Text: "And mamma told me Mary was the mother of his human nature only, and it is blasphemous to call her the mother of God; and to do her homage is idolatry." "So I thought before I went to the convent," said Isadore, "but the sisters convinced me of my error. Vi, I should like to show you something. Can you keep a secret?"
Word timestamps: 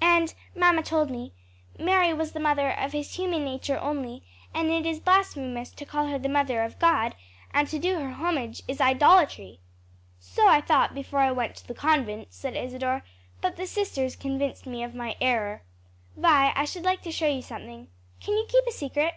"And 0.00 0.34
mamma 0.56 0.82
told 0.82 1.10
me 1.12 1.32
Mary 1.78 2.12
was 2.12 2.32
the 2.32 2.40
mother 2.40 2.70
of 2.72 2.90
his 2.90 3.14
human 3.14 3.44
nature 3.44 3.78
only, 3.78 4.24
and 4.52 4.68
it 4.68 4.84
is 4.84 4.98
blasphemous 4.98 5.70
to 5.70 5.84
call 5.84 6.08
her 6.08 6.18
the 6.18 6.28
mother 6.28 6.64
of 6.64 6.80
God; 6.80 7.14
and 7.52 7.68
to 7.68 7.78
do 7.78 8.00
her 8.00 8.14
homage 8.14 8.62
is 8.66 8.80
idolatry." 8.80 9.60
"So 10.18 10.48
I 10.48 10.60
thought 10.60 10.92
before 10.92 11.20
I 11.20 11.30
went 11.30 11.54
to 11.54 11.68
the 11.68 11.72
convent," 11.72 12.32
said 12.32 12.56
Isadore, 12.56 13.04
"but 13.40 13.54
the 13.54 13.68
sisters 13.68 14.16
convinced 14.16 14.66
me 14.66 14.82
of 14.82 14.92
my 14.92 15.14
error. 15.20 15.62
Vi, 16.16 16.52
I 16.52 16.64
should 16.64 16.82
like 16.82 17.02
to 17.02 17.12
show 17.12 17.28
you 17.28 17.40
something. 17.40 17.86
Can 18.18 18.34
you 18.36 18.46
keep 18.48 18.66
a 18.66 18.72
secret?" 18.72 19.14